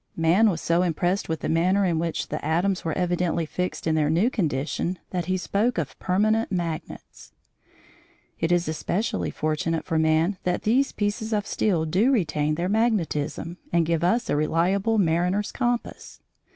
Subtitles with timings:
[0.17, 3.93] Man was so impressed with the manner in which the atoms were evidently fixed in
[3.93, 7.33] their new condition that he spoke of permanent magnets.
[8.39, 13.57] It is especially fortunate for man that these pieces of steel do retain their magnetism,
[13.71, 16.19] and give us a reliable mariner's compass.